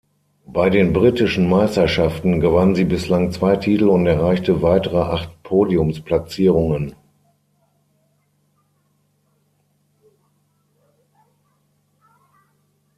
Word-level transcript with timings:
Bei 0.47 0.71
den 0.71 0.93
Britischen 0.93 1.47
Meisterschaften 1.47 2.39
gewann 2.39 2.73
sie 2.73 2.85
bislang 2.85 3.31
zwei 3.31 3.55
Titel 3.57 3.87
und 3.87 4.07
erreichte 4.07 4.63
weitere 4.63 4.97
acht 4.97 5.43
Podiumsplatzierungen. 5.43 6.95